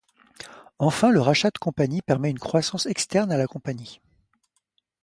[0.79, 4.01] Enfin, le rachat de compagnie permet une croissance externe à la compagnie.